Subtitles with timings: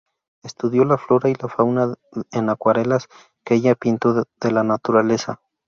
[0.41, 1.93] Estudió la flora y la fauna
[2.31, 3.07] en acuarelas,
[3.45, 5.39] que ella pintó de la naturaleza.